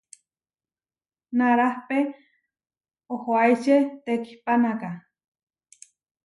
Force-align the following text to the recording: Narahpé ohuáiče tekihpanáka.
Narahpé 1.37 1.97
ohuáiče 3.13 3.75
tekihpanáka. 4.05 4.89